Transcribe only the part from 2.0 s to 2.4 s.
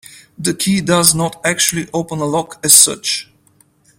a